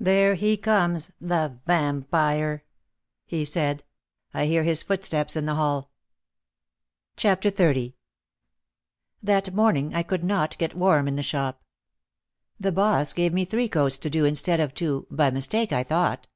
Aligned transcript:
"There 0.00 0.34
he 0.34 0.56
comes, 0.56 1.10
the 1.20 1.58
Vam 1.66 2.04
pire," 2.10 2.64
he 3.26 3.44
said. 3.44 3.84
"I 4.32 4.46
hear 4.46 4.62
his 4.62 4.82
footsteps 4.82 5.36
in 5.36 5.44
the 5.44 5.56
hall." 5.56 5.90
OUT 7.18 7.24
OF 7.26 7.40
THE 7.42 7.50
SHADOW 7.52 7.64
121 7.64 7.92
XXX 7.92 7.92
That 9.44 9.54
morning 9.54 9.94
I 9.94 10.02
could 10.02 10.24
not 10.24 10.56
get 10.56 10.74
warm 10.74 11.06
in 11.06 11.16
the 11.16 11.22
shop. 11.22 11.62
The 12.58 12.72
boss 12.72 13.12
gave 13.12 13.34
me 13.34 13.44
three 13.44 13.68
coats 13.68 13.98
to 13.98 14.08
do 14.08 14.24
instead 14.24 14.58
of 14.58 14.72
two, 14.72 15.06
by 15.10 15.30
mis 15.30 15.46
take 15.46 15.70
I 15.74 15.82
thought. 15.82 16.28